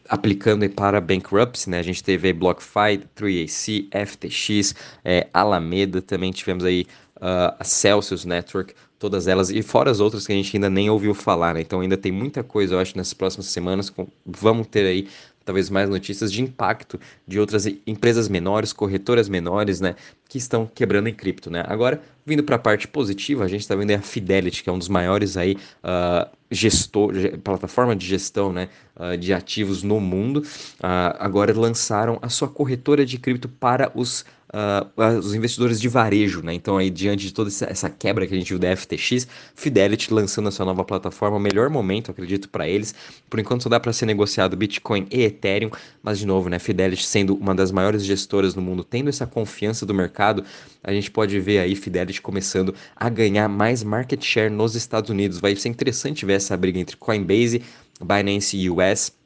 aplicando 0.08 0.68
para 0.70 1.00
bankruptcy, 1.02 1.70
né? 1.70 1.80
A 1.80 1.84
gente 1.84 2.04
teve 2.04 2.28
aí 2.28 2.34
BlockFi, 2.34 3.04
3AC, 3.16 3.88
FTX, 4.06 4.76
é, 5.04 5.28
Alameda, 5.34 6.02
também 6.02 6.32
tivemos 6.32 6.64
aí 6.64 6.86
uh, 7.18 7.56
a 7.60 7.64
Celsius 7.64 8.26
Network, 8.26 8.74
todas 9.00 9.28
elas, 9.28 9.50
e 9.50 9.62
fora 9.62 9.92
as 9.92 10.00
outras 10.00 10.26
que 10.26 10.32
a 10.32 10.36
gente 10.36 10.56
ainda 10.56 10.70
nem 10.70 10.90
ouviu 10.90 11.14
falar, 11.14 11.54
né? 11.54 11.62
Então 11.62 11.82
ainda 11.82 11.98
tem 11.98 12.12
muita 12.12 12.44
coisa, 12.44 12.76
eu 12.76 12.80
acho, 12.80 12.96
nessas 12.98 13.14
próximas 13.14 13.48
semanas. 13.48 13.90
Com, 13.90 14.08
vamos 14.26 14.68
ter 14.68 14.86
aí 14.86 15.08
talvez 15.46 15.70
mais 15.70 15.90
notícias 15.90 16.32
de 16.32 16.42
impacto 16.42 17.00
de 17.28 17.40
outras 17.40 17.66
empresas 17.86 18.28
menores, 18.28 18.74
corretoras 18.74 19.30
menores, 19.30 19.80
né, 19.82 19.96
que 20.28 20.38
estão 20.38 20.66
quebrando 20.66 21.08
em 21.08 21.14
cripto, 21.14 21.50
né. 21.50 21.64
Agora, 21.68 22.02
vindo 22.26 22.44
para 22.44 22.56
a 22.56 22.60
parte 22.60 22.88
positiva, 22.88 23.44
a 23.44 23.48
gente 23.48 23.62
está 23.62 23.76
vendo 23.76 23.92
a 23.92 24.00
Fidelity, 24.00 24.64
que 24.64 24.70
é 24.70 24.74
um 24.74 24.80
dos 24.80 24.90
maiores 24.90 25.38
aí 25.38 25.58
uh, 25.84 26.30
gestor, 26.50 27.14
plataforma 27.44 27.96
de 27.96 28.06
gestão, 28.06 28.52
né, 28.52 28.70
uh, 28.96 29.18
de 29.18 29.34
ativos 29.34 29.84
no 29.84 30.00
mundo. 30.00 30.38
Uh, 30.40 31.16
agora 31.20 31.58
lançaram 31.58 32.20
a 32.22 32.30
sua 32.30 32.48
corretora 32.48 33.06
de 33.06 33.18
cripto 33.18 33.48
para 33.48 33.92
os 33.96 34.26
uh, 34.54 35.18
os 35.18 35.34
investidores 35.34 35.82
de 35.82 35.90
varejo, 35.90 36.42
né? 36.42 36.54
Então 36.54 36.78
aí 36.78 36.90
diante 36.90 37.26
de 37.26 37.34
toda 37.34 37.50
essa 37.50 37.90
quebra 37.90 38.28
que 38.28 38.34
a 38.34 38.38
gente 38.38 38.50
viu 38.50 38.60
da 38.60 38.76
FTX, 38.76 39.28
Fidelity 39.56 40.14
lançando 40.14 40.50
a 40.50 40.52
sua 40.52 40.66
nova 40.66 40.84
plataforma, 40.84 41.40
melhor 41.40 41.70
momento, 41.70 42.12
acredito, 42.12 42.48
para 42.50 42.68
eles. 42.68 42.94
Por 43.30 43.40
enquanto 43.40 43.64
só 43.64 43.70
dá 43.70 43.80
para 43.80 43.92
ser 43.92 44.06
negociado 44.06 44.56
Bitcoin 44.56 45.08
e 45.12 45.24
Ethereum, 45.24 45.72
mas 46.02 46.20
de 46.20 46.28
novo, 46.28 46.50
né? 46.50 46.60
Fidelity 46.60 47.06
sendo 47.06 47.36
uma 47.36 47.56
das 47.56 47.72
maiores 47.72 48.06
gestoras 48.06 48.54
no 48.56 48.62
mundo, 48.62 48.84
tendo 48.84 49.10
essa 49.10 49.26
confiança 49.26 49.86
do 49.86 49.94
mercado, 49.94 50.44
a 50.84 50.94
gente 50.94 51.10
pode 51.10 51.40
ver 51.40 51.60
aí 51.60 51.76
Fidelity 51.76 52.22
começando 52.22 52.76
a 52.96 53.10
ganhar 53.10 53.50
mais 53.50 53.84
market 53.84 54.24
share 54.24 54.50
nos 54.50 54.76
Estados 54.76 55.10
Unidos. 55.10 55.40
Vai 55.40 55.56
ser 55.56 55.70
interessante 55.70 56.26
ver 56.26 56.34
essa 56.34 56.56
briga 56.56 56.80
entre 56.80 56.96
Coinbase, 56.96 57.62
Binance 58.02 58.70
US 58.70 59.23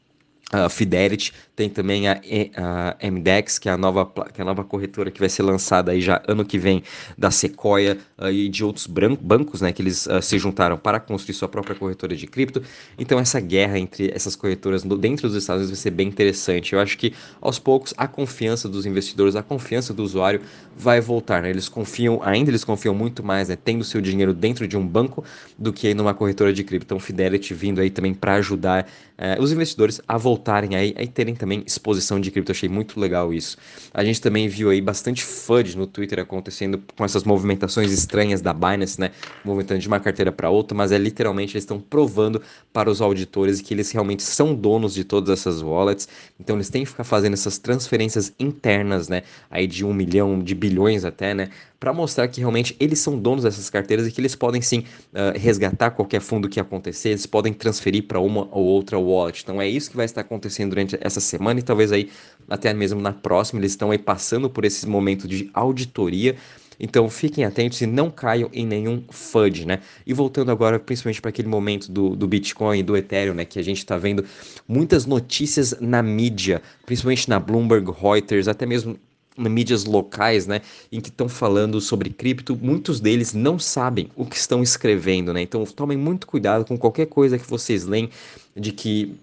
Uh, 0.53 0.69
Fidelity, 0.69 1.33
tem 1.57 1.67
também 1.69 2.07
a, 2.07 2.21
a 2.55 3.11
MDEX, 3.11 3.59
que 3.59 3.67
é 3.67 3.71
a, 3.73 3.77
nova, 3.77 4.05
que 4.05 4.39
é 4.39 4.43
a 4.43 4.45
nova 4.45 4.63
corretora 4.63 5.11
que 5.11 5.19
vai 5.19 5.27
ser 5.27 5.43
lançada 5.43 5.91
aí 5.91 5.99
já 5.99 6.21
ano 6.25 6.45
que 6.45 6.57
vem, 6.57 6.83
da 7.17 7.29
Sequoia 7.29 7.97
uh, 8.17 8.29
e 8.29 8.47
de 8.47 8.63
outros 8.63 8.87
bancos, 8.87 9.59
né, 9.59 9.73
que 9.73 9.81
eles 9.81 10.05
uh, 10.05 10.21
se 10.21 10.39
juntaram 10.39 10.77
para 10.77 11.01
construir 11.01 11.35
sua 11.35 11.49
própria 11.49 11.75
corretora 11.75 12.15
de 12.15 12.25
cripto. 12.27 12.63
Então 12.97 13.19
essa 13.19 13.41
guerra 13.41 13.77
entre 13.77 14.09
essas 14.15 14.37
corretoras 14.37 14.85
no, 14.85 14.97
dentro 14.97 15.27
dos 15.27 15.35
Estados 15.35 15.63
Unidos 15.63 15.77
vai 15.77 15.83
ser 15.83 15.91
bem 15.91 16.07
interessante. 16.07 16.71
Eu 16.71 16.79
acho 16.79 16.97
que 16.97 17.13
aos 17.41 17.59
poucos 17.59 17.93
a 17.97 18.07
confiança 18.07 18.69
dos 18.69 18.85
investidores, 18.85 19.35
a 19.35 19.43
confiança 19.43 19.93
do 19.93 20.01
usuário 20.01 20.39
vai 20.77 21.01
voltar, 21.01 21.41
né? 21.41 21.49
Eles 21.49 21.67
confiam, 21.67 22.21
ainda 22.23 22.51
eles 22.51 22.63
confiam 22.63 22.93
muito 22.93 23.21
mais, 23.21 23.49
né, 23.49 23.57
tendo 23.61 23.83
seu 23.83 23.99
dinheiro 23.99 24.33
dentro 24.33 24.65
de 24.65 24.77
um 24.77 24.87
banco 24.87 25.25
do 25.57 25.73
que 25.73 25.93
numa 25.93 26.13
corretora 26.13 26.53
de 26.53 26.63
cripto. 26.63 26.85
Então 26.85 26.99
Fidelity 27.01 27.53
vindo 27.53 27.81
aí 27.81 27.89
também 27.89 28.13
para 28.13 28.35
ajudar 28.35 28.87
uh, 29.17 29.41
os 29.41 29.51
investidores 29.51 29.99
a 30.07 30.17
voltar 30.17 30.36
voltarem 30.37 30.75
aí 30.75 30.95
e 30.97 31.07
terem 31.07 31.35
também 31.35 31.63
exposição 31.65 32.19
de 32.19 32.29
cripto. 32.29 32.51
achei 32.51 32.69
muito 32.69 32.99
legal 32.99 33.33
isso. 33.33 33.57
A 33.93 34.03
gente 34.03 34.21
também 34.21 34.47
viu 34.47 34.69
aí 34.69 34.79
bastante 34.79 35.23
FUD 35.23 35.75
no 35.75 35.87
Twitter 35.87 36.19
acontecendo 36.19 36.81
com 36.95 37.03
essas 37.03 37.23
movimentações 37.23 37.91
estranhas 37.91 38.39
da 38.39 38.53
Binance, 38.53 38.99
né? 38.99 39.11
Movimentando 39.43 39.81
de 39.81 39.87
uma 39.87 39.99
carteira 39.99 40.31
para 40.31 40.49
outra, 40.49 40.77
mas 40.77 40.91
é 40.91 40.97
literalmente 40.97 41.53
eles 41.53 41.63
estão 41.63 41.79
provando 41.79 42.41
para 42.71 42.89
os 42.89 43.01
auditores 43.01 43.59
que 43.59 43.73
eles 43.73 43.91
realmente 43.91 44.21
são 44.21 44.53
donos 44.53 44.93
de 44.93 45.03
todas 45.03 45.29
essas 45.29 45.61
wallets. 45.61 46.07
Então 46.39 46.55
eles 46.55 46.69
têm 46.69 46.83
que 46.83 46.89
ficar 46.89 47.03
fazendo 47.03 47.33
essas 47.33 47.57
transferências 47.57 48.31
internas, 48.39 49.09
né? 49.09 49.23
Aí 49.49 49.65
de 49.65 49.83
um 49.83 49.93
milhão, 49.93 50.39
de 50.39 50.53
bilhões 50.53 51.03
até, 51.03 51.33
né? 51.33 51.49
Para 51.79 51.93
mostrar 51.93 52.27
que 52.27 52.39
realmente 52.39 52.75
eles 52.79 52.99
são 52.99 53.17
donos 53.17 53.43
dessas 53.43 53.69
carteiras 53.69 54.07
e 54.07 54.11
que 54.11 54.19
eles 54.19 54.35
podem 54.35 54.61
sim 54.61 54.79
uh, 55.13 55.37
resgatar 55.37 55.91
qualquer 55.91 56.21
fundo 56.21 56.49
que 56.49 56.59
acontecer, 56.59 57.09
eles 57.09 57.25
podem 57.25 57.53
transferir 57.53 58.03
para 58.03 58.19
uma 58.19 58.47
ou 58.51 58.65
outra 58.65 58.97
wallet. 58.97 59.41
Então 59.43 59.61
é 59.61 59.67
isso 59.67 59.91
que 59.91 59.97
vai 59.97 60.05
estar 60.05 60.21
acontecendo 60.21 60.69
durante 60.69 60.97
essa 61.01 61.19
semana 61.19 61.59
e 61.59 61.63
talvez 61.63 61.91
aí 61.91 62.09
até 62.49 62.73
mesmo 62.73 62.99
na 62.99 63.13
próxima. 63.13 63.59
Eles 63.59 63.71
estão 63.73 63.91
aí 63.91 63.97
passando 63.97 64.49
por 64.49 64.65
esse 64.65 64.87
momento 64.87 65.27
de 65.27 65.49
auditoria. 65.53 66.35
Então 66.79 67.09
fiquem 67.09 67.43
atentos 67.43 67.81
e 67.81 67.87
não 67.87 68.09
caiam 68.09 68.49
em 68.53 68.65
nenhum 68.65 69.03
FUD, 69.09 69.65
né? 69.65 69.79
E 70.05 70.13
voltando 70.13 70.51
agora 70.51 70.79
principalmente 70.79 71.21
para 71.21 71.29
aquele 71.29 71.47
momento 71.47 71.91
do, 71.91 72.15
do 72.15 72.27
Bitcoin 72.27 72.79
e 72.79 72.83
do 72.83 72.95
Ethereum, 72.95 73.33
né? 73.33 73.45
Que 73.45 73.57
a 73.57 73.63
gente 73.63 73.79
está 73.79 73.97
vendo 73.97 74.23
muitas 74.67 75.05
notícias 75.05 75.75
na 75.79 76.03
mídia, 76.03 76.61
principalmente 76.85 77.29
na 77.29 77.39
Bloomberg, 77.39 77.91
Reuters, 77.91 78.47
até 78.47 78.65
mesmo 78.65 78.97
mídias 79.37 79.85
locais, 79.85 80.47
né, 80.47 80.61
em 80.91 80.99
que 80.99 81.09
estão 81.09 81.29
falando 81.29 81.79
sobre 81.79 82.09
cripto, 82.09 82.57
muitos 82.59 82.99
deles 82.99 83.33
não 83.33 83.59
sabem 83.59 84.09
o 84.15 84.25
que 84.25 84.35
estão 84.35 84.63
escrevendo, 84.63 85.31
né? 85.31 85.41
Então 85.41 85.63
tomem 85.65 85.97
muito 85.97 86.25
cuidado 86.25 86.65
com 86.65 86.77
qualquer 86.77 87.05
coisa 87.05 87.37
que 87.37 87.47
vocês 87.47 87.85
leem 87.85 88.09
de 88.55 88.71
que 88.71 89.15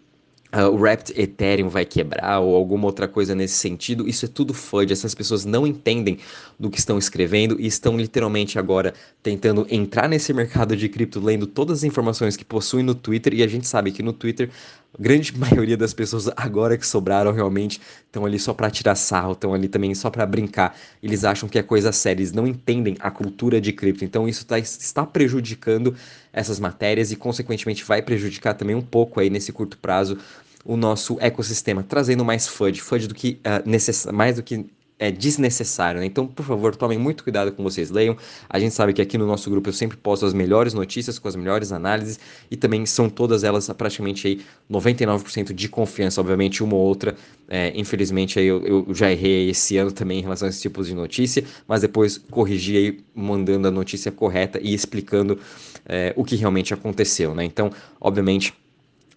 Uh, 0.55 0.71
o 0.71 0.77
Wrapped 0.77 1.13
Ethereum 1.21 1.69
vai 1.69 1.85
quebrar 1.85 2.39
ou 2.39 2.55
alguma 2.55 2.87
outra 2.87 3.09
coisa 3.09 3.35
nesse 3.35 3.55
sentido, 3.55 4.09
isso 4.09 4.25
é 4.25 4.29
tudo 4.29 4.55
FUD. 4.55 4.93
Essas 4.93 5.13
pessoas 5.13 5.45
não 5.45 5.67
entendem 5.67 6.19
do 6.57 6.71
que 6.71 6.79
estão 6.79 6.97
escrevendo 6.97 7.61
e 7.61 7.67
estão 7.67 7.97
literalmente 7.97 8.57
agora 8.57 8.95
tentando 9.21 9.67
entrar 9.69 10.09
nesse 10.09 10.33
mercado 10.33 10.77
de 10.77 10.89
cripto, 10.89 11.19
lendo 11.19 11.45
todas 11.45 11.79
as 11.79 11.83
informações 11.83 12.37
que 12.37 12.45
possuem 12.45 12.85
no 12.85 12.95
Twitter. 12.95 13.35
E 13.35 13.43
a 13.43 13.49
gente 13.49 13.67
sabe 13.67 13.91
que 13.91 14.01
no 14.01 14.13
Twitter, 14.13 14.49
a 14.97 15.03
grande 15.03 15.37
maioria 15.39 15.77
das 15.77 15.93
pessoas 15.93 16.31
agora 16.37 16.79
que 16.79 16.87
sobraram 16.87 17.33
realmente 17.33 17.81
estão 18.07 18.25
ali 18.25 18.39
só 18.39 18.55
para 18.55 18.71
tirar 18.71 18.95
sarro, 18.95 19.33
estão 19.33 19.53
ali 19.53 19.69
também 19.69 19.95
só 19.95 20.11
para 20.11 20.25
brincar. 20.25 20.77
Eles 21.03 21.25
acham 21.25 21.49
que 21.49 21.59
é 21.59 21.63
coisa 21.63 21.93
séria, 21.93 22.23
eles 22.23 22.33
não 22.33 22.47
entendem 22.47 22.97
a 23.01 23.11
cultura 23.11 23.61
de 23.61 23.73
cripto. 23.73 24.05
Então 24.05 24.29
isso 24.29 24.47
tá, 24.47 24.59
está 24.59 25.05
prejudicando 25.05 25.95
essas 26.33 26.59
matérias 26.61 27.13
e, 27.13 27.17
consequentemente, 27.17 27.85
vai 27.85 28.01
prejudicar 28.01 28.55
também 28.55 28.77
um 28.77 28.83
pouco 28.83 29.21
aí 29.21 29.29
nesse 29.29 29.53
curto 29.53 29.77
prazo 29.79 30.19
o 30.65 30.77
nosso 30.77 31.19
ecossistema, 31.21 31.83
trazendo 31.83 32.25
mais 32.25 32.49
FUD, 32.49 32.81
FUD 32.81 33.09
do 33.09 33.15
que, 33.15 33.39
uh, 33.45 33.69
necess... 33.69 34.07
mais 34.07 34.37
do 34.37 34.43
que 34.43 34.65
é 34.99 35.11
desnecessário, 35.11 36.01
né? 36.01 36.07
Então, 36.07 36.27
por 36.27 36.45
favor, 36.45 36.77
tomem 36.77 36.99
muito 36.99 37.25
cuidado 37.25 37.51
com 37.53 37.63
vocês 37.63 37.91
leiam. 37.91 38.17
A 38.49 38.59
gente 38.59 38.75
sabe 38.75 38.93
que 38.93 39.03
aqui 39.03 39.19
no 39.19 39.27
nosso 39.27 39.51
grupo 39.51 39.69
eu 39.69 39.73
sempre 39.73 39.97
posto 39.97 40.25
as 40.25 40.33
melhores 40.33 40.73
notícias 40.73 41.19
com 41.19 41.27
as 41.27 41.35
melhores 41.35 41.73
análises 41.73 42.19
e 42.51 42.57
também 42.57 42.87
são 42.87 43.11
todas 43.11 43.43
elas 43.43 43.69
praticamente 43.71 44.27
aí 44.27 44.41
99% 44.71 45.53
de 45.53 45.69
confiança. 45.69 46.21
Obviamente, 46.21 46.63
uma 46.63 46.77
ou 46.77 46.83
outra, 46.83 47.17
é, 47.49 47.73
infelizmente, 47.75 48.39
aí 48.39 48.47
eu, 48.47 48.65
eu, 48.65 48.95
já 48.95 49.11
errei 49.11 49.51
esse 49.51 49.77
ano 49.77 49.91
também 49.91 50.21
em 50.21 50.23
relação 50.23 50.47
a 50.47 50.51
esse 50.51 50.63
tipo 50.63 50.83
de 50.85 50.95
notícia, 50.95 51.45
mas 51.67 51.81
depois 51.81 52.17
corrigi 52.17 52.77
aí 52.77 53.01
mandando 53.15 53.67
a 53.67 53.71
notícia 53.71 54.13
correta 54.13 54.61
e 54.63 54.73
explicando 54.73 55.39
é, 55.87 56.13
o 56.17 56.25
que 56.25 56.37
realmente 56.37 56.73
aconteceu, 56.73 57.35
né? 57.35 57.45
Então, 57.45 57.71
obviamente 58.01 58.55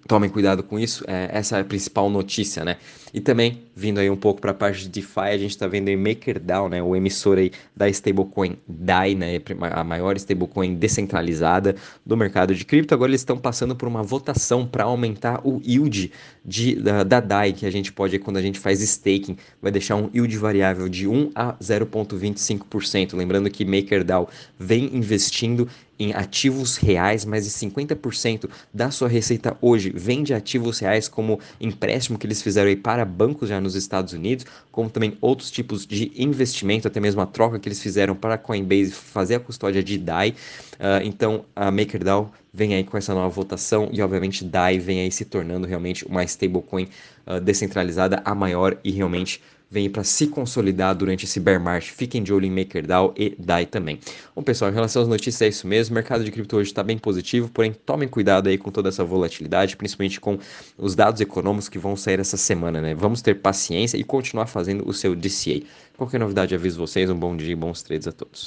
tomem 0.07 0.29
cuidado 0.29 0.63
com 0.63 0.79
isso, 0.79 1.03
é, 1.07 1.29
essa 1.31 1.57
é 1.57 1.61
a 1.61 1.63
principal 1.65 2.09
notícia, 2.09 2.63
né? 2.63 2.77
E 3.13 3.21
também, 3.21 3.63
vindo 3.75 3.99
aí 3.99 4.09
um 4.09 4.15
pouco 4.15 4.41
para 4.41 4.51
a 4.51 4.53
parte 4.53 4.83
de 4.83 4.89
DeFi, 4.89 5.19
a 5.19 5.37
gente 5.37 5.51
está 5.51 5.67
vendo 5.67 5.87
aí 5.87 5.95
MakerDAO, 5.95 6.69
né? 6.69 6.81
O 6.83 6.95
emissor 6.95 7.37
aí 7.37 7.51
da 7.75 7.87
stablecoin 7.89 8.57
DAI, 8.67 9.15
né? 9.15 9.41
A 9.71 9.83
maior 9.83 10.15
stablecoin 10.17 10.75
descentralizada 10.75 11.75
do 12.05 12.17
mercado 12.17 12.53
de 12.53 12.65
cripto. 12.65 12.93
Agora 12.93 13.09
eles 13.09 13.21
estão 13.21 13.37
passando 13.37 13.75
por 13.75 13.87
uma 13.87 14.03
votação 14.03 14.65
para 14.65 14.83
aumentar 14.83 15.41
o 15.43 15.61
yield 15.65 16.11
de, 16.47 16.75
da, 16.75 17.03
da 17.03 17.19
DAI, 17.19 17.51
que 17.51 17.65
a 17.65 17.71
gente 17.71 17.91
pode, 17.91 18.17
quando 18.19 18.37
a 18.37 18.41
gente 18.41 18.57
faz 18.57 18.81
staking, 18.81 19.35
vai 19.61 19.69
deixar 19.69 19.97
um 19.97 20.09
yield 20.13 20.37
variável 20.37 20.87
de 20.87 21.05
1 21.05 21.31
a 21.35 21.53
0,25%. 21.55 23.17
Lembrando 23.17 23.49
que 23.49 23.65
MakerDAO 23.65 24.29
vem 24.57 24.95
investindo 24.95 25.67
em 25.99 26.13
ativos 26.13 26.77
reais, 26.77 27.25
mais 27.25 27.45
de 27.45 27.51
50% 27.51 28.49
da 28.73 28.91
sua 28.91 29.07
receita 29.07 29.57
hoje 29.59 29.91
vem 29.93 30.23
de 30.23 30.33
ativos 30.33 30.79
reais, 30.79 31.07
como 31.07 31.39
empréstimo 31.59 32.19
que 32.19 32.27
eles 32.27 32.41
fizeram 32.41 32.69
aí 32.69 32.75
para 32.75 33.03
bancos 33.03 33.49
já 33.49 33.59
nos 33.59 33.75
Estados 33.75 34.13
Unidos, 34.13 34.45
como 34.71 34.89
também 34.89 35.17
outros 35.19 35.49
tipos 35.49 35.85
de 35.85 36.11
investimento, 36.15 36.87
até 36.87 36.99
mesmo 36.99 37.19
a 37.19 37.25
troca 37.25 37.59
que 37.59 37.67
eles 37.67 37.81
fizeram 37.81 38.15
para 38.15 38.35
a 38.35 38.37
Coinbase 38.37 38.91
fazer 38.91 39.35
a 39.35 39.39
custódia 39.39 39.83
de 39.83 39.97
DAI. 39.97 40.35
Uh, 40.73 41.03
então 41.03 41.45
a 41.55 41.71
MakerDAO 41.71 42.31
vem 42.57 42.73
aí 42.73 42.83
com 42.83 42.97
essa 42.97 43.13
nova 43.13 43.29
votação 43.29 43.87
e 43.91 44.01
obviamente 44.01 44.43
DAI 44.43 44.79
vem 44.79 45.01
aí 45.01 45.11
se 45.11 45.23
tornando 45.23 45.67
realmente 45.67 46.03
uma 46.07 46.23
stablecoin 46.23 46.87
uh, 47.27 47.39
descentralizada, 47.39 48.19
a 48.25 48.33
maior 48.33 48.75
e 48.83 48.89
realmente 48.89 49.39
vem 49.69 49.87
para 49.89 50.03
se 50.03 50.25
consolidar 50.25 50.95
durante 50.95 51.25
esse 51.25 51.39
bear 51.39 51.61
market. 51.61 51.91
Fiquem 51.91 52.23
de 52.23 52.33
olho 52.33 52.45
em 52.45 52.49
MakerDAO 52.49 53.13
e 53.15 53.35
DAI 53.37 53.67
também. 53.67 53.99
Bom, 54.35 54.41
pessoal, 54.41 54.71
em 54.71 54.73
relação 54.73 55.03
às 55.03 55.07
notícias 55.07 55.41
é 55.43 55.47
isso 55.49 55.67
mesmo. 55.67 55.93
O 55.93 55.95
mercado 55.95 56.23
de 56.23 56.31
cripto 56.31 56.57
hoje 56.57 56.71
está 56.71 56.81
bem 56.81 56.97
positivo, 56.97 57.47
porém 57.49 57.73
tomem 57.73 58.07
cuidado 58.07 58.49
aí 58.49 58.57
com 58.57 58.71
toda 58.71 58.89
essa 58.89 59.03
volatilidade, 59.03 59.77
principalmente 59.77 60.19
com 60.19 60.39
os 60.79 60.95
dados 60.95 61.21
econômicos 61.21 61.69
que 61.69 61.77
vão 61.77 61.95
sair 61.95 62.19
essa 62.19 62.37
semana, 62.37 62.81
né? 62.81 62.95
Vamos 62.95 63.21
ter 63.21 63.35
paciência 63.35 63.97
e 63.97 64.03
continuar 64.03 64.47
fazendo 64.47 64.87
o 64.87 64.93
seu 64.93 65.15
DCA. 65.15 65.61
Qualquer 65.95 66.19
novidade, 66.19 66.55
aviso 66.55 66.79
vocês. 66.79 67.07
Um 67.07 67.19
bom 67.19 67.37
dia 67.37 67.51
e 67.51 67.55
bons 67.55 67.83
trades 67.83 68.07
a 68.07 68.11
todos. 68.11 68.35